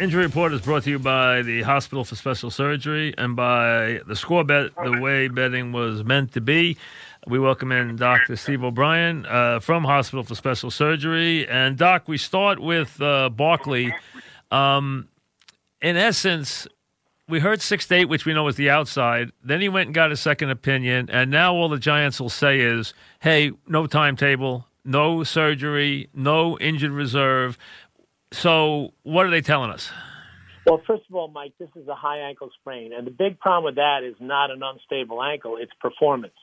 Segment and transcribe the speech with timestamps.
[0.00, 4.14] Injury Report is brought to you by the Hospital for Special Surgery and by the
[4.14, 6.76] score bet, the way betting was meant to be.
[7.26, 8.36] We welcome in Dr.
[8.36, 11.48] Steve O'Brien uh, from Hospital for Special Surgery.
[11.48, 13.92] And, Doc, we start with uh, Barkley.
[14.52, 15.08] Um,
[15.82, 16.68] in essence,
[17.28, 19.32] we heard six to eight, which we know was the outside.
[19.42, 21.10] Then he went and got a second opinion.
[21.10, 26.92] And now all the Giants will say is, hey, no timetable, no surgery, no injured
[26.92, 27.58] reserve.
[28.32, 29.90] So, what are they telling us?
[30.66, 33.64] Well, first of all, Mike, this is a high ankle sprain, and the big problem
[33.64, 36.34] with that is not an unstable ankle; it's performance.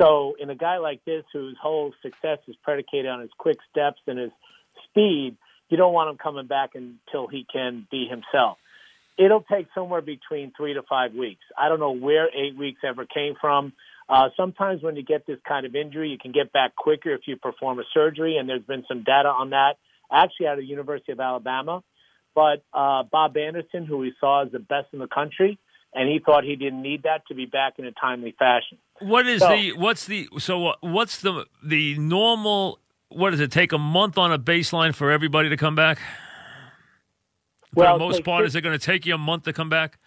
[0.00, 4.00] So, in a guy like this, whose whole success is predicated on his quick steps
[4.06, 4.30] and his
[4.88, 5.36] speed,
[5.68, 8.58] you don't want him coming back until he can be himself.
[9.16, 11.42] It'll take somewhere between three to five weeks.
[11.56, 13.72] I don't know where eight weeks ever came from.
[14.08, 17.22] Uh, sometimes when you get this kind of injury, you can get back quicker if
[17.26, 19.74] you perform a surgery, and there's been some data on that
[20.14, 21.82] actually out of the University of Alabama.
[22.34, 25.58] But uh, Bob Anderson, who we saw as the best in the country,
[25.94, 28.78] and he thought he didn't need that to be back in a timely fashion.
[29.00, 32.80] What is So- the what's the so what's the the normal?
[33.10, 35.98] What does it take a month on a baseline for everybody to come back?
[37.72, 39.52] For Well, the most part, six- is it going to take you a month to
[39.52, 39.98] come back?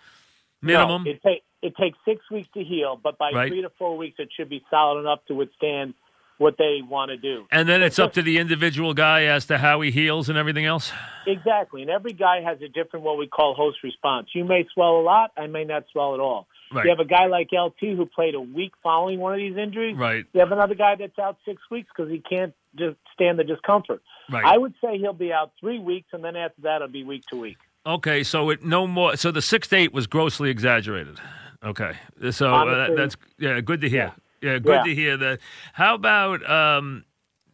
[0.61, 1.03] Minimum.
[1.03, 3.47] No, it, take, it takes six weeks to heal, but by Right.
[3.49, 5.94] three to four weeks, it should be solid enough to withstand
[6.38, 7.45] what they want to do.
[7.52, 10.66] and then it's up to the individual guy as to how he heals and everything
[10.66, 10.91] else.
[11.25, 11.81] Exactly.
[11.81, 14.30] And every guy has a different, what we call host response.
[14.33, 16.47] You may swell a lot, I may not swell at all.
[16.71, 16.83] Right.
[16.85, 19.95] You have a guy like LT who played a week following one of these injuries.
[19.97, 20.25] Right.
[20.33, 24.02] You have another guy that's out six weeks because he can't just stand the discomfort.
[24.30, 24.43] Right.
[24.45, 27.26] I would say he'll be out three weeks, and then after that, it'll be week
[27.27, 27.58] to week.
[27.86, 29.15] Okay, so it no more.
[29.15, 31.17] So the six to eight was grossly exaggerated.
[31.64, 31.93] Okay,
[32.31, 34.14] so uh, Honestly, that's yeah, good to hear.
[34.17, 34.83] Yeah, good Yeah.
[34.83, 35.39] to hear that.
[35.73, 37.05] How about um,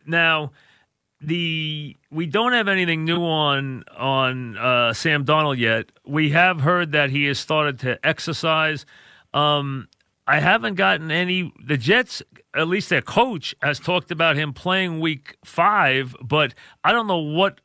[0.05, 0.51] now?
[1.25, 5.89] The we don't have anything new on on uh, Sam Darnold yet.
[6.05, 8.85] We have heard that he has started to exercise.
[9.33, 9.88] Um,
[10.27, 11.53] I haven't gotten any.
[11.66, 12.22] The Jets,
[12.53, 17.19] at least their coach, has talked about him playing week five, but I don't know
[17.19, 17.61] what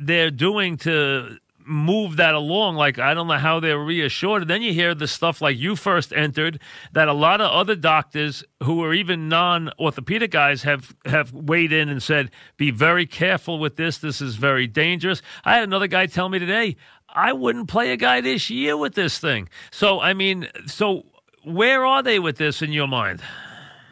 [0.00, 1.36] they're doing to
[1.66, 2.76] move that along.
[2.76, 4.48] Like I don't know how they're reassured.
[4.48, 6.60] Then you hear the stuff like you first entered
[6.92, 11.88] that a lot of other doctors who are even non-orthopedic guys have have weighed in
[11.88, 13.98] and said, "Be very careful with this.
[13.98, 16.76] This is very dangerous." I had another guy tell me today,
[17.08, 21.06] "I wouldn't play a guy this year with this thing." So I mean, so
[21.44, 23.22] where are they with this in your mind?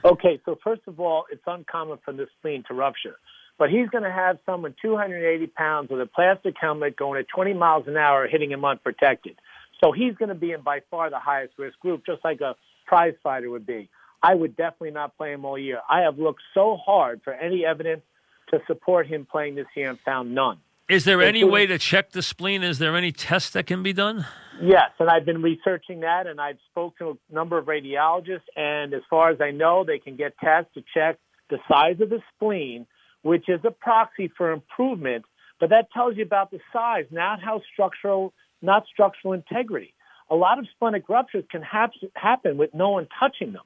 [0.04, 3.18] Okay, so first of all, it's uncommon for the spleen to rupture.
[3.60, 7.52] But he's going to have someone 280 pounds with a plastic helmet going at 20
[7.52, 9.36] miles an hour hitting him unprotected.
[9.84, 12.56] So he's going to be in by far the highest risk group, just like a
[12.86, 13.90] prize fighter would be.
[14.22, 15.80] I would definitely not play him all year.
[15.90, 18.00] I have looked so hard for any evidence
[18.50, 20.56] to support him playing this year and found none.
[20.88, 22.62] Is there any way to check the spleen?
[22.62, 24.24] Is there any test that can be done?
[24.60, 28.94] Yes, and I've been researching that, and I've spoken to a number of radiologists, and
[28.94, 31.18] as far as I know, they can get tests to check
[31.50, 32.86] the size of the spleen,
[33.22, 35.24] which is a proxy for improvement,
[35.58, 38.32] but that tells you about the size, not how structural,
[38.62, 39.94] not structural integrity.
[40.30, 43.64] A lot of splenic ruptures can hap- happen with no one touching them.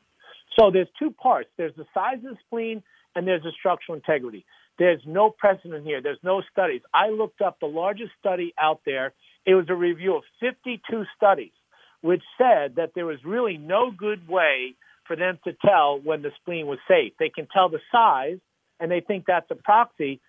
[0.58, 1.48] So there's two parts.
[1.56, 2.82] There's the size of the spleen,
[3.14, 4.44] and there's the structural integrity.
[4.78, 6.00] There's no precedent here.
[6.02, 6.80] There's no studies.
[6.92, 9.12] I looked up the largest study out there.
[9.46, 11.52] It was a review of 52 studies,
[12.00, 14.74] which said that there was really no good way
[15.06, 17.12] for them to tell when the spleen was safe.
[17.18, 18.38] They can tell the size,
[18.80, 20.20] and they think that's a proxy,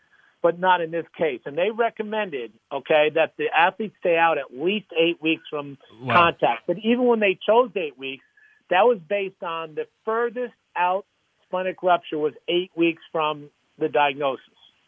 [0.41, 1.41] but not in this case.
[1.45, 6.15] And they recommended, okay, that the athletes stay out at least eight weeks from Wow.
[6.15, 6.67] contact.
[6.67, 8.23] But even when they chose eight weeks,
[8.69, 11.05] that was based on the furthest out
[11.43, 14.45] splenic rupture was eight weeks from the diagnosis.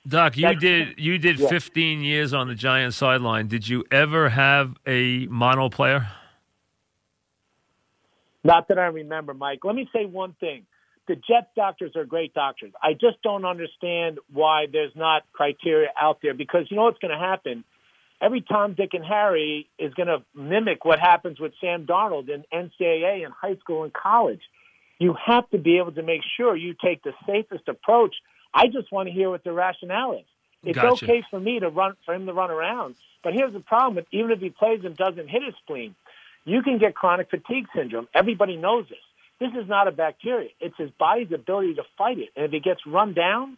[0.07, 1.49] Doc, you That's- did you did Yeah.
[1.49, 3.47] 15 years on the Giants sideline.
[3.47, 6.07] Did you ever have a mono player?
[8.43, 9.65] Not that I remember, Mike.
[9.65, 10.65] Let me say one thing.
[11.07, 12.73] The Jets doctors are great doctors.
[12.81, 17.17] I just don't understand why there's not criteria out there because you know what's going
[17.17, 17.63] to happen?
[18.19, 22.43] Every Tom, Dick, and Harry is going to mimic what happens with Sam Darnold in
[22.51, 24.41] NCAA in high school and college.
[24.99, 28.15] You have to be able to make sure you take the safest approach.
[28.53, 30.25] I just want to hear what the rationale is.
[30.63, 31.05] It's Gotcha.
[31.05, 32.95] okay for me to run for him to run around.
[33.23, 35.95] But here's the problem: even if he plays and doesn't hit his spleen,
[36.45, 38.07] you can get chronic fatigue syndrome.
[38.13, 38.97] Everybody knows this.
[39.39, 42.29] This is not a bacteria; it's his body's ability to fight it.
[42.35, 43.57] And if he gets run down,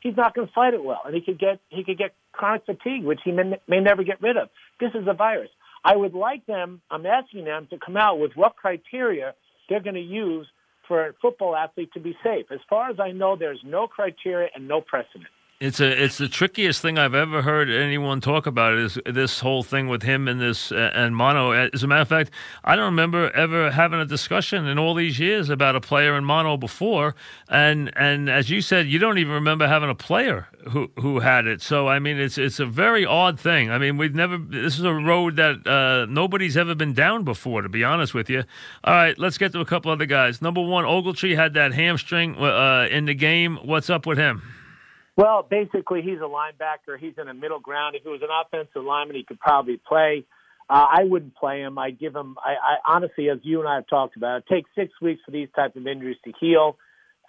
[0.00, 2.64] he's not going to fight it well, and he could get he could get chronic
[2.66, 4.48] fatigue, which he may, may never get rid of.
[4.78, 5.50] This is a virus.
[5.84, 6.80] I would like them.
[6.90, 9.34] I'm asking them to come out with what criteria
[9.68, 10.46] they're going to use
[10.86, 12.46] for a football athlete to be safe.
[12.50, 15.26] As far as I know, there's no criteria and no precedent.
[15.58, 19.62] It's a it's the trickiest thing I've ever heard anyone talk about is this whole
[19.62, 21.52] thing with him and this uh, and mono.
[21.52, 22.30] As a matter of fact,
[22.62, 26.26] I don't remember ever having a discussion in all these years about a player in
[26.26, 27.14] mono before.
[27.48, 31.46] And and as you said, you don't even remember having a player who who had
[31.46, 31.62] it.
[31.62, 33.70] So I mean, it's it's a very odd thing.
[33.70, 34.36] I mean, we've never.
[34.36, 37.62] This is a road that uh, nobody's ever been down before.
[37.62, 38.44] To be honest with you.
[38.84, 40.42] All right, let's get to a couple other guys.
[40.42, 43.56] Number one, Ogletree had that hamstring uh, in the game.
[43.62, 44.42] What's up with him?
[45.16, 46.98] Well, basically, he's a linebacker.
[46.98, 47.96] He's in a middle ground.
[47.96, 50.24] If he was an offensive lineman, he could probably play.
[50.68, 51.78] Uh, I wouldn't play him.
[51.78, 52.36] I give him.
[52.44, 55.30] I, I honestly, as you and I have talked about, it takes six weeks for
[55.30, 56.76] these type of injuries to heal.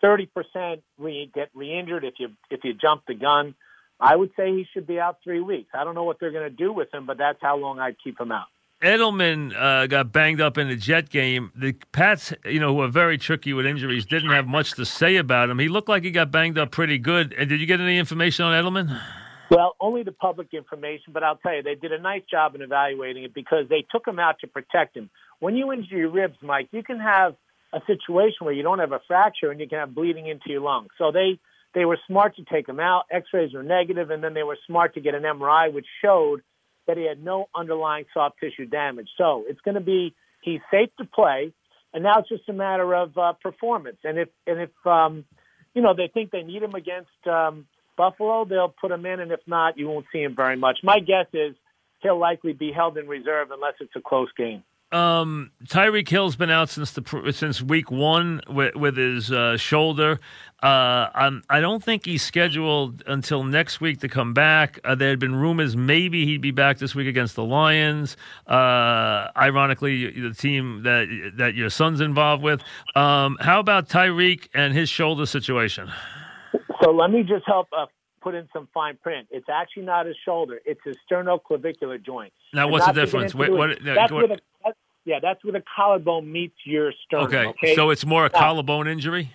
[0.01, 3.55] Thirty percent re- get re-injured if you if you jump the gun.
[3.99, 5.69] I would say he should be out three weeks.
[5.73, 7.95] I don't know what they're going to do with him, but that's how long I'd
[8.03, 8.45] keep him out.
[8.81, 11.51] Edelman uh, got banged up in the Jet game.
[11.56, 15.15] The Pats, you know, who are very tricky with injuries, didn't have much to say
[15.15, 15.57] about him.
[15.57, 17.33] He looked like he got banged up pretty good.
[17.33, 19.01] And did you get any information on Edelman?
[19.50, 22.62] Well, only the public information, but I'll tell you, they did a nice job in
[22.62, 25.09] evaluating it because they took him out to protect him.
[25.39, 27.35] When you injure your ribs, Mike, you can have
[27.73, 30.62] a situation where you don't have a fracture and you can have bleeding into your
[30.62, 30.89] lungs.
[30.97, 31.39] So they
[31.73, 33.03] they were smart to take him out.
[33.12, 36.41] X-rays were negative, and then they were smart to get an MRI, which showed
[36.87, 39.09] that he had no underlying soft tissue damage.
[39.17, 41.53] So it's going to be he's safe to play,
[41.93, 43.97] and now it's just a matter of uh, performance.
[44.03, 45.25] And if and if um,
[45.73, 47.67] you know they think they need him against um,
[47.97, 50.79] Buffalo, they'll put him in, and if not, you won't see him very much.
[50.83, 51.55] My guess is
[52.01, 54.63] he'll likely be held in reserve unless it's a close game.
[54.91, 60.19] Um, Tyreek Hill's been out since the since week one with, with his uh, shoulder.
[60.63, 64.79] Uh, I'm, I don't think he's scheduled until next week to come back.
[64.83, 68.15] Uh, there had been rumors maybe he'd be back this week against the Lions.
[68.47, 72.61] Uh, ironically, the team that that your son's involved with.
[72.95, 75.91] Um, how about Tyreek and his shoulder situation?
[76.81, 77.87] So let me just help uh,
[78.21, 79.27] put in some fine print.
[79.31, 82.33] It's actually not his shoulder; it's his sternoclavicular joint.
[82.53, 83.35] Now, And what's the not to get difference?
[83.35, 86.91] Wait, it, what- that's what- where the, that's, yeah, that's where the collarbone meets your
[87.05, 87.27] sternum.
[87.27, 89.31] Okay, Okay, so it's more a Now- collarbone injury.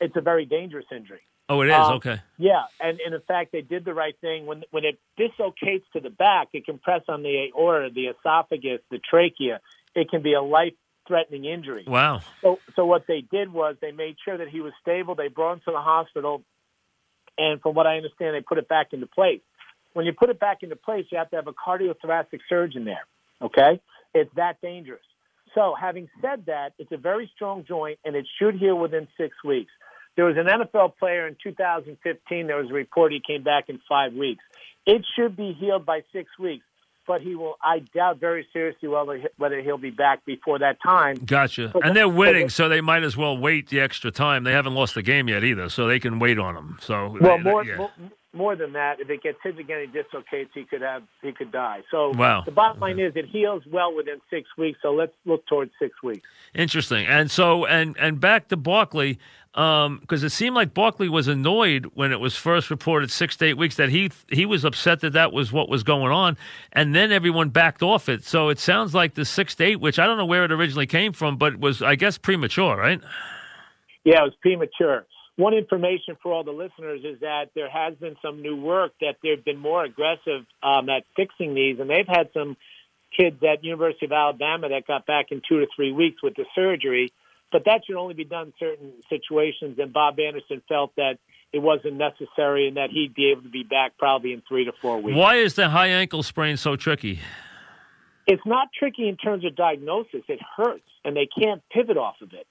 [0.00, 1.20] it's a very dangerous injury.
[1.48, 1.74] Oh, it is.
[1.74, 2.20] Um, okay.
[2.38, 4.46] Yeah, and, and in fact, they did the right thing.
[4.46, 8.80] When when it dislocates to the back, it can press on the aorta, the esophagus,
[8.90, 9.60] the trachea.
[9.94, 11.84] It can be a life-threatening injury.
[11.86, 12.20] Wow.
[12.40, 15.14] So, so what they did was they made sure that he was stable.
[15.14, 16.42] They brought him to the hospital,
[17.38, 19.40] and from what I understand, they put it back into place.
[19.92, 23.04] When you put it back into place, you have to have a cardiothoracic surgeon there.
[23.40, 23.80] Okay,
[24.14, 25.02] it's that dangerous.
[25.54, 29.34] So, having said that, it's a very strong joint, and it should heal within six
[29.44, 29.70] weeks.
[30.16, 32.46] There was an NFL player in 2015.
[32.46, 34.42] There was a report he came back in five weeks.
[34.86, 36.64] It should be healed by six weeks,
[37.06, 37.56] but he will.
[37.62, 41.16] I doubt very seriously whether whether he'll be back before that time.
[41.24, 41.70] Gotcha.
[41.72, 44.44] But And they're winning, so they might as well wait the extra time.
[44.44, 46.78] They haven't lost the game yet either, so they can wait on him.
[46.80, 47.76] So Well, they- more, yeah.
[47.76, 47.90] more
[48.34, 50.50] more than that, if it gets hit again, it dislocates.
[50.54, 51.82] He could have he could die.
[51.90, 52.42] So Wow.
[52.46, 54.78] the bottom line is it heals well within six weeks.
[54.80, 56.26] So let's look towards six weeks.
[56.54, 57.04] Interesting.
[57.06, 59.18] And so, and and back to Barkley,
[59.52, 63.58] because it seemed like Barkley was annoyed when it was first reported six to eight
[63.58, 66.38] weeks that he he was upset that that was what was going on,
[66.72, 68.24] and then everyone backed off it.
[68.24, 70.86] So it sounds like the six to eight, which I don't know where it originally
[70.86, 73.00] came from, but was I guess premature, right?
[74.04, 75.06] Yeah, it was premature.
[75.36, 79.16] One information for all the listeners is that there has been some new work that
[79.22, 82.56] they've been more aggressive um, at fixing these, and they've had some
[83.18, 86.44] kids at University of Alabama that got back in two to three weeks with the
[86.54, 87.12] surgery.
[87.52, 89.78] But that should only be done in certain situations.
[89.78, 91.18] And Bob Anderson felt that
[91.52, 94.72] it wasn't necessary and that he'd be able to be back probably in three to
[94.80, 95.16] four weeks.
[95.16, 97.20] Why is the high ankle sprain so tricky?
[98.26, 100.22] It's not tricky in terms of diagnosis.
[100.28, 102.46] It hurts, and they can't pivot off of it.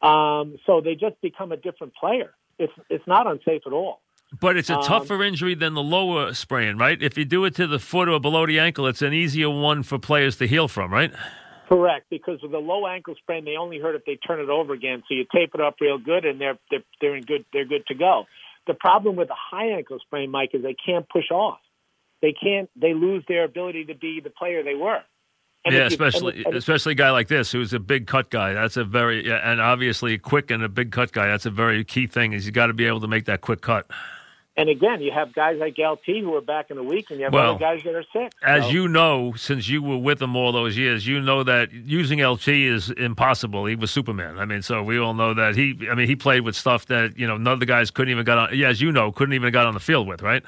[0.00, 2.32] Um, so they just become a different player.
[2.58, 4.00] It's it's not unsafe at all.
[4.40, 7.00] But it's a Um, tougher injury than the lower sprain, right?
[7.02, 9.82] If you do it to the foot or below the ankle, it's an easier one
[9.82, 11.12] for players to heal from, right?
[11.68, 14.72] Correct, because with the low ankle sprain, they only hurt if they turn it over
[14.72, 15.02] again.
[15.08, 17.86] So you tape it up real good, and they're they're they're in good they're good
[17.88, 18.24] to go.
[18.66, 21.58] The problem with a high ankle sprain, Mike, is they can't push off.
[22.22, 22.70] They can't.
[22.76, 25.00] They lose their ability to be the player they were.
[25.64, 28.52] And yeah, you- especially and- especially a guy like this who's a big cut guy.
[28.52, 31.26] That's a very yeah, and obviously a quick and a big cut guy.
[31.26, 32.32] That's a very key thing.
[32.32, 33.90] Is you got to be able to make that quick cut.
[34.58, 37.24] And again, you have guys like LT who are back in the week, and you
[37.24, 38.32] have Well, other guys that are sick.
[38.42, 41.70] As So- you know, since you were with him all those years, you know that
[41.72, 43.66] using LT is impossible.
[43.66, 44.38] He was Superman.
[44.38, 45.76] I mean, so we all know that he.
[45.90, 48.24] I mean, he played with stuff that you know none of the guys couldn't even
[48.24, 48.56] got on.
[48.56, 50.42] Yeah, as you know, couldn't even got on the field with, right?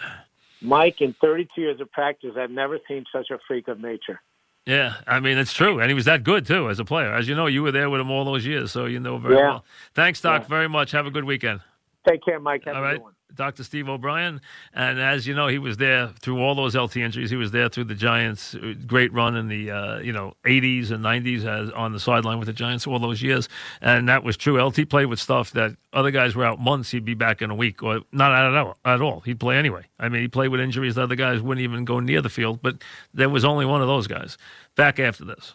[0.62, 4.21] Mike, in 32 years of practice, I've never seen such a freak of nature.
[4.67, 7.12] Yeah, I mean it's true, and he was that good too as a player.
[7.15, 9.37] As you know, you were there with him all those years, so you know very
[9.37, 9.49] Yeah.
[9.50, 9.65] well.
[9.95, 10.49] Thanks, Doc, Yeah.
[10.49, 10.91] very much.
[10.93, 11.61] Have a good weekend.
[12.09, 12.65] Take care, Mike.
[12.65, 13.12] Have All a right, good one.
[13.35, 13.62] Dr.
[13.64, 14.40] Steve O'Brien,
[14.75, 17.30] and as you know, he was there through all those LT injuries.
[17.30, 18.56] He was there through the Giants'
[18.87, 22.47] great run in the uh, you know 80s and 90s as on the sideline with
[22.47, 23.49] the Giants all those years,
[23.80, 24.62] and that was true.
[24.62, 26.90] LT played with stuff that other guys were out months.
[26.90, 28.76] He'd be back in a week, or not at all.
[28.85, 29.85] At all, he'd play anyway.
[29.99, 32.61] I mean, he played with injuries that other guys wouldn't even go near the field.
[32.62, 32.82] But
[33.14, 34.38] there was only one of those guys.
[34.75, 35.54] Back after this.